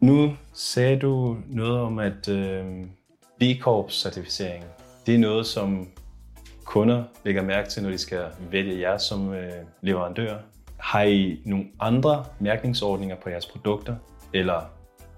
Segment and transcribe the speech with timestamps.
[0.00, 2.64] Nu sagde du noget om, at øh,
[3.38, 4.64] B Corp-certificering,
[5.06, 5.88] det er noget, som
[6.64, 10.36] kunder lægger mærke til, når de skal vælge jer som øh, leverandør.
[10.78, 13.96] Har I nogle andre mærkningsordninger på jeres produkter
[14.34, 14.60] eller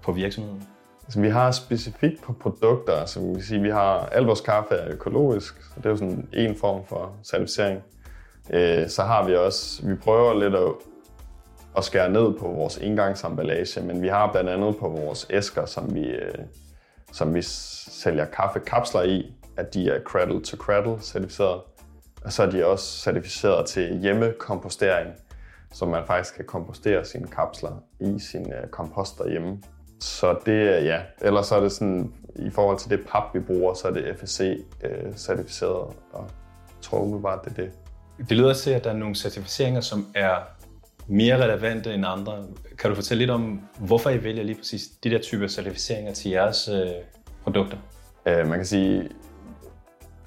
[0.01, 0.63] på virksomheden?
[1.03, 4.75] Altså, vi har specifikt på produkter, så vi kan sige, vi har al vores kaffe
[4.75, 7.81] er økologisk, så det er jo sådan en form for certificering.
[8.53, 10.71] Øh, så har vi også, vi prøver lidt at,
[11.77, 15.95] at skære ned på vores engangsemballage, men vi har blandt andet på vores æsker, som
[15.95, 16.33] vi, øh,
[17.11, 21.61] som vi sælger kaffekapsler i, at de er cradle to cradle certificeret.
[22.23, 25.09] Og så er de også certificeret til hjemmekompostering,
[25.71, 29.61] så man faktisk kan kompostere sine kapsler i sin øh, kompost derhjemme.
[29.99, 31.01] Så det er ja.
[31.21, 34.15] Ellers så er det sådan, i forhold til det pap, vi bruger, så er det
[34.15, 36.25] FSC-certificeret, og
[36.67, 37.71] jeg tror umiddelbart, det er det.
[38.29, 40.35] Det lyder til, at der er nogle certificeringer, som er
[41.07, 42.45] mere relevante end andre.
[42.77, 46.31] Kan du fortælle lidt om, hvorfor I vælger lige præcis de der typer certificeringer til
[46.31, 46.89] jeres øh,
[47.43, 47.77] produkter?
[48.25, 49.09] Øh, man kan sige,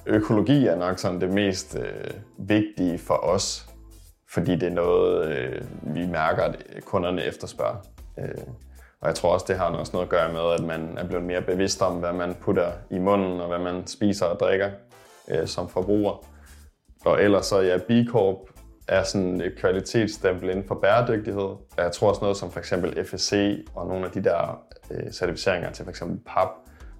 [0.07, 3.69] økologi er nok sådan det mest øh, vigtige for os,
[4.31, 7.77] fordi det er noget, øh, vi mærker, at kunderne efterspørger.
[8.19, 8.47] Øh,
[9.01, 11.25] og jeg tror også, det har også noget at gøre med, at man er blevet
[11.25, 14.71] mere bevidst om, hvad man putter i munden, og hvad man spiser og drikker
[15.29, 16.27] øh, som forbruger.
[17.05, 18.37] Og ellers så, ja, B Corp
[18.89, 21.57] er sådan et kvalitetsstempel inden for bæredygtighed.
[21.77, 25.71] Jeg tror også noget som for eksempel FSC og nogle af de der øh, certificeringer
[25.71, 26.49] til for eksempel PAP,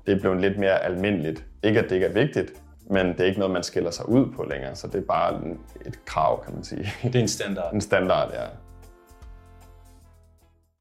[0.07, 1.45] det er blevet lidt mere almindeligt.
[1.63, 2.53] Ikke at det ikke er vigtigt,
[2.91, 5.41] men det er ikke noget, man skiller sig ud på længere, så det er bare
[5.87, 6.93] et krav, kan man sige.
[7.03, 7.75] Det er en standard.
[7.75, 8.45] En standard, ja.